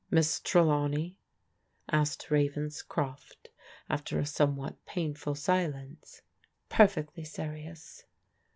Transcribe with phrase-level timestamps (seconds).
[0.09, 1.15] Miss Trelawney?"
[1.91, 3.49] asked Ravenscroft
[3.87, 6.23] after a somewhat painful silence."
[6.69, 8.05] Perfectly serious."